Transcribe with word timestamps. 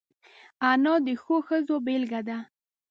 انا 0.69 0.93
د 1.05 1.07
ښو 1.21 1.35
ښځو 1.47 1.75
بېلګه 1.85 2.21
ده 2.27 2.37